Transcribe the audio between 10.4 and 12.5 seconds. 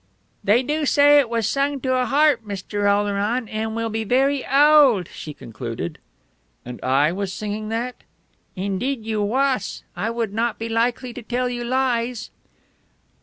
be likely to tell you lies."